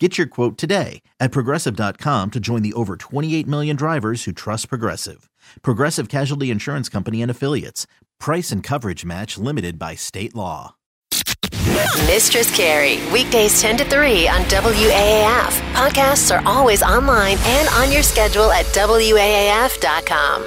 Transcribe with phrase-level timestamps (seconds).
[0.00, 4.68] Get your quote today at progressive.com to join the over 28 million drivers who trust
[4.68, 5.30] Progressive.
[5.62, 7.86] Progressive Casualty Insurance Company and Affiliates.
[8.18, 10.74] Price and coverage match limited by state law.
[12.08, 15.60] Mistress Carrie, weekdays 10 to 3 on WAAF.
[15.72, 20.44] Podcasts are always online and on your schedule at WAAF.com.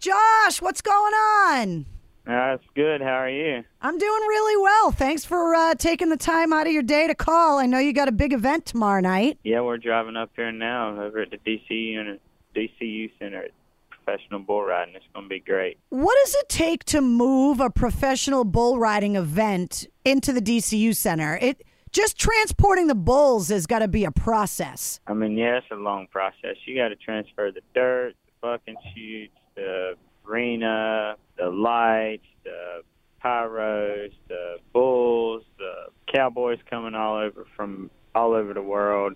[0.00, 1.86] Josh, what's going on?
[2.26, 3.00] That's good.
[3.00, 3.62] How are you?
[3.80, 4.90] I'm doing really well.
[4.90, 7.58] Thanks for uh, taking the time out of your day to call.
[7.58, 9.38] I know you got a big event tomorrow night.
[9.44, 12.20] Yeah, we're driving up here now over at the DC unit,
[12.54, 13.50] DCU Center at
[13.90, 14.96] Professional Bull Riding.
[14.96, 15.78] It's going to be great.
[15.90, 21.38] What does it take to move a professional bull riding event into the DCU Center?
[21.40, 25.00] It just transporting the bulls has got to be a process.
[25.06, 26.56] I mean, yeah, it's a long process.
[26.64, 29.94] You got to transfer the dirt, the fucking chutes, the
[30.28, 32.82] arena, the lights, the
[33.24, 39.14] pyros, the bulls, the cowboys coming all over from all over the world.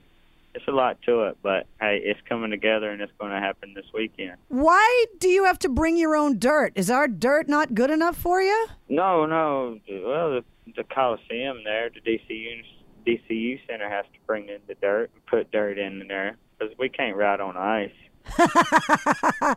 [0.52, 3.72] It's a lot to it, but hey, it's coming together and it's going to happen
[3.72, 4.36] this weekend.
[4.48, 6.72] Why do you have to bring your own dirt?
[6.74, 8.66] Is our dirt not good enough for you?
[8.88, 9.78] No, no.
[9.88, 12.64] Well, the, the Coliseum there, the DCU
[13.06, 16.88] DCU Center has to bring in the dirt and put dirt in there because we
[16.88, 17.92] can't ride on ice.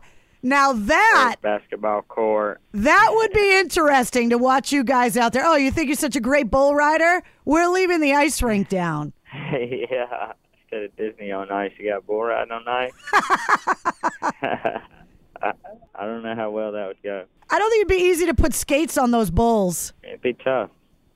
[0.44, 2.60] Now that basketball court.
[2.72, 5.42] that would be interesting to watch you guys out there.
[5.42, 7.22] Oh, you think you're such a great bull rider?
[7.46, 9.14] We're leaving the ice rink down.
[9.32, 12.92] yeah, instead of Disney on ice, you got bull riding on ice.
[15.42, 15.52] I,
[15.94, 17.24] I don't know how well that would go.
[17.48, 19.94] I don't think it'd be easy to put skates on those bulls.
[20.02, 20.68] It'd be tough.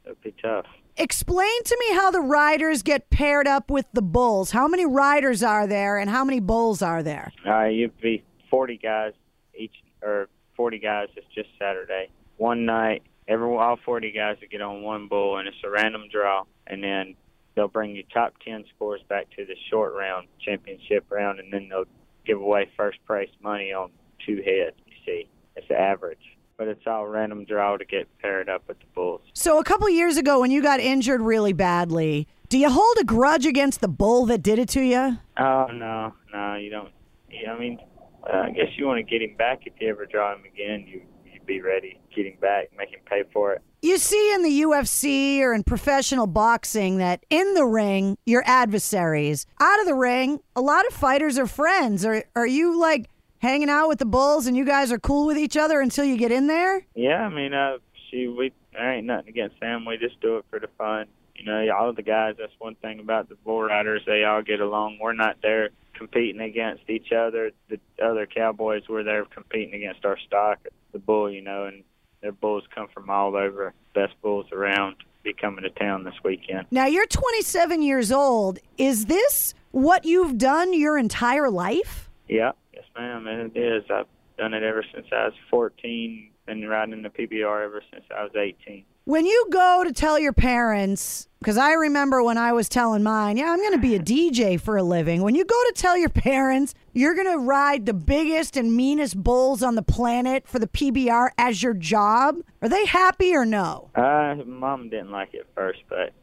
[0.06, 0.64] It'd be tough.
[0.96, 4.52] Explain to me how the riders get paired up with the bulls.
[4.52, 7.30] How many riders are there and how many bulls are there?
[7.46, 9.12] Uh, you'd be 40 guys
[9.58, 11.08] each, or 40 guys.
[11.16, 12.10] It's just Saturday.
[12.36, 16.04] One night, every all 40 guys will get on one bull, and it's a random
[16.10, 16.44] draw.
[16.66, 17.14] And then
[17.54, 21.68] they'll bring you top 10 scores back to the short round championship round, and then
[21.68, 21.84] they'll
[22.26, 23.90] give away first prize money on
[24.24, 24.76] two heads.
[24.86, 28.78] You see, it's the average, but it's all random draw to get paired up with
[28.78, 29.22] the bulls.
[29.32, 33.04] So, a couple years ago, when you got injured really badly, do you hold a
[33.04, 35.18] grudge against the bull that did it to you?
[35.38, 36.90] Oh no, no, you don't.
[37.30, 37.78] Yeah, I mean,
[38.24, 40.86] I guess you want to get him back if you ever draw him again.
[40.86, 43.62] You you'd be ready, get him back, make him pay for it.
[43.80, 49.46] You see in the UFC or in professional boxing that in the ring, your adversaries.
[49.60, 52.04] Out of the ring, a lot of fighters are friends.
[52.04, 53.08] Are, are you like
[53.38, 56.16] hanging out with the bulls and you guys are cool with each other until you
[56.16, 56.84] get in there?
[56.96, 57.78] Yeah, I mean, uh,
[58.10, 59.84] she we there ain't nothing against them.
[59.84, 61.06] We just do it for the fun.
[61.36, 62.34] You know, all of the guys.
[62.38, 64.02] That's one thing about the bull riders.
[64.06, 64.98] They all get along.
[65.00, 67.50] We're not there competing against each other.
[67.68, 70.58] The other cowboys were there competing against our stock,
[70.92, 71.30] the bull.
[71.30, 71.82] You know, and
[72.22, 73.74] their bulls come from all over.
[73.94, 76.66] Best bulls around be coming to town this weekend.
[76.70, 78.58] Now, you're 27 years old.
[78.78, 82.08] Is this what you've done your entire life?
[82.28, 83.26] Yeah, yes, ma'am.
[83.26, 83.84] It is.
[83.90, 84.06] I've
[84.38, 86.30] done it ever since I was 14.
[86.48, 88.82] Been riding the PBR ever since I was 18.
[89.04, 93.36] When you go to tell your parents, because I remember when I was telling mine,
[93.36, 95.20] yeah, I'm going to be a DJ for a living.
[95.20, 99.22] When you go to tell your parents you're going to ride the biggest and meanest
[99.22, 103.90] bulls on the planet for the PBR as your job, are they happy or no?
[103.94, 106.14] Uh, mom didn't like it first, but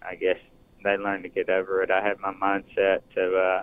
[0.00, 0.38] I guess
[0.84, 1.90] they learned to get over it.
[1.90, 3.62] I had my mindset to uh,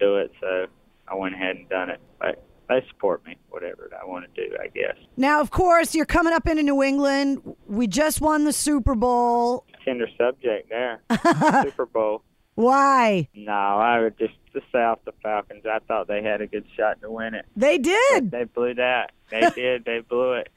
[0.00, 0.64] do it, so
[1.06, 2.00] I went ahead and done it.
[2.18, 4.96] But they support me, whatever I want to do, I guess.
[5.16, 7.42] Now, of course, you're coming up into New England.
[7.66, 9.64] We just won the Super Bowl.
[9.84, 11.00] Tender subject there.
[11.62, 12.22] Super Bowl.
[12.56, 13.28] Why?
[13.34, 15.64] No, I would just the South, the Falcons.
[15.70, 17.44] I thought they had a good shot to win it.
[17.54, 18.30] They did.
[18.30, 19.12] They blew that.
[19.30, 19.84] They did.
[19.84, 20.48] They blew it.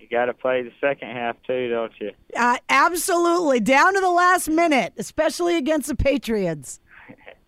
[0.00, 2.12] you got to play the second half too, don't you?
[2.36, 3.58] Uh, absolutely.
[3.58, 6.78] Down to the last minute, especially against the Patriots.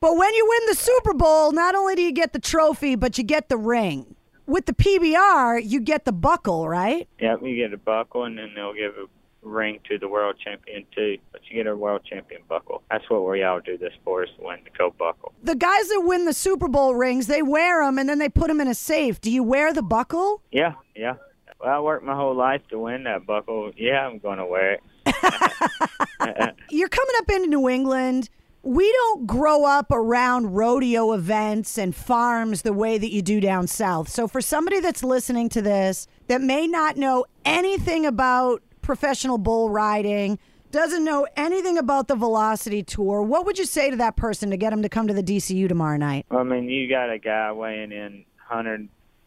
[0.02, 3.18] But when you win the Super Bowl, not only do you get the trophy, but
[3.18, 4.16] you get the ring.
[4.46, 7.08] With the PBR, you get the buckle, right?
[7.20, 9.06] Yep, you get a buckle, and then they'll give a
[9.42, 11.18] ring to the world champion too.
[11.30, 12.82] But you get a world champion buckle.
[12.90, 15.34] That's what we all do this for is to win the gold buckle.
[15.44, 18.48] The guys that win the Super Bowl rings, they wear them and then they put
[18.48, 19.20] them in a safe.
[19.20, 20.42] Do you wear the buckle?
[20.50, 21.14] Yeah, yeah.
[21.60, 23.70] Well, I worked my whole life to win that buckle.
[23.76, 24.80] Yeah, I'm going to wear it.
[26.70, 28.30] You're coming up into New England.
[28.62, 33.66] We don't grow up around rodeo events and farms the way that you do down
[33.66, 34.08] south.
[34.08, 39.70] So, for somebody that's listening to this that may not know anything about professional bull
[39.70, 40.38] riding,
[40.70, 44.56] doesn't know anything about the Velocity Tour, what would you say to that person to
[44.56, 46.24] get them to come to the DCU tomorrow night?
[46.30, 48.24] I mean, you got a guy weighing in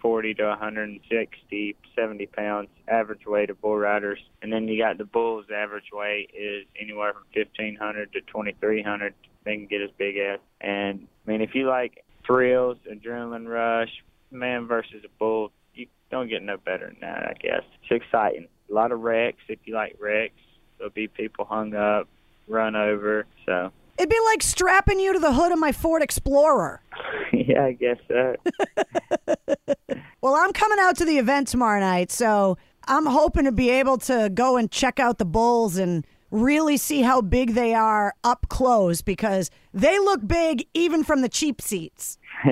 [0.06, 5.06] 140 to 160, 70 pounds average weight of bull riders, and then you got the
[5.06, 5.46] bulls.
[5.54, 9.13] Average weight is anywhere from 1500 to 2300.
[9.44, 10.40] They can get as big as.
[10.62, 13.90] And I mean, if you like thrills, adrenaline rush,
[14.31, 17.24] man versus a bull, you don't get no better than that.
[17.24, 18.48] I guess it's exciting.
[18.69, 20.34] A lot of wrecks if you like wrecks.
[20.78, 22.07] There'll be people hung up,
[22.48, 23.25] run over.
[23.46, 26.81] So It'd be like strapping you to the hood of my Ford Explorer.
[27.34, 28.36] yeah, I guess so.
[30.25, 32.57] Well, I'm coming out to the event tomorrow night, so
[32.88, 37.04] I'm hoping to be able to go and check out the bulls and really see
[37.04, 42.18] how big they are up close because they look big even from the cheap seats.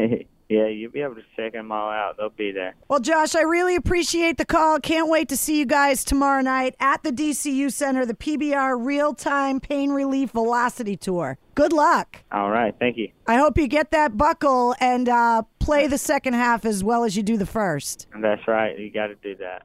[0.54, 2.18] yeah, you'll be able to check them all out.
[2.18, 2.76] They'll be there.
[2.90, 4.80] Well, Josh, I really appreciate the call.
[4.80, 9.16] Can't wait to see you guys tomorrow night at the DCU Center, the PBR Real
[9.16, 11.40] Time Pain Relief Velocity Tour.
[11.56, 12.24] Good luck.
[12.32, 13.10] All right, thank you.
[13.26, 17.16] I hope you get that buckle and uh, play the second half as well as
[17.16, 18.08] you do the first.
[18.20, 18.78] That's right.
[18.78, 19.64] You got to do that.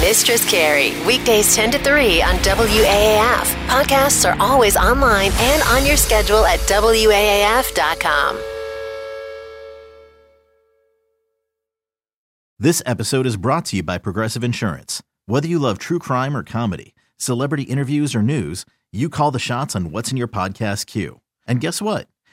[0.00, 3.44] Mistress Carrie, weekdays 10 to 3 on WAAF.
[3.68, 8.38] Podcasts are always online and on your schedule at WAAF.com.
[12.58, 15.02] This episode is brought to you by Progressive Insurance.
[15.26, 19.74] Whether you love true crime or comedy, celebrity interviews or news, you call the shots
[19.74, 21.20] on what's in your podcast queue.
[21.46, 22.08] And guess what?